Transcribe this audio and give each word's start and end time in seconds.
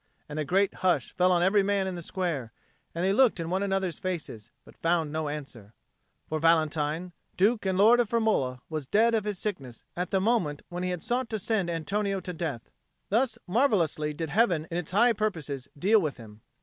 And 0.27 0.39
a 0.39 0.43
great 0.43 0.73
hush 0.81 1.11
fell 1.15 1.31
on 1.31 1.43
every 1.43 1.61
man 1.61 1.85
in 1.85 1.93
the 1.93 2.01
square, 2.01 2.51
and 2.95 3.05
they 3.05 3.13
looked 3.13 3.39
in 3.39 3.51
one 3.51 3.61
another's 3.61 3.99
faces, 3.99 4.49
but 4.65 4.75
found 4.75 5.11
no 5.11 5.29
answer. 5.29 5.73
For 6.27 6.39
Valentine, 6.39 7.11
Duke 7.37 7.67
and 7.67 7.77
Lord 7.77 7.99
of 7.99 8.09
Firmola, 8.09 8.61
was 8.67 8.87
dead 8.87 9.13
of 9.13 9.25
his 9.25 9.37
sickness 9.37 9.83
at 9.95 10.09
the 10.09 10.19
moment 10.19 10.63
when 10.69 10.81
he 10.81 10.89
had 10.89 11.03
sought 11.03 11.29
to 11.29 11.37
send 11.37 11.69
Antonio 11.69 12.19
to 12.19 12.33
death. 12.33 12.71
Thus 13.09 13.37
marvellously 13.45 14.11
did 14.11 14.31
Heaven 14.31 14.65
in 14.71 14.77
its 14.77 14.89
high 14.89 15.13
purposes 15.13 15.67
deal 15.77 16.01
with 16.01 16.17
him. 16.17 16.41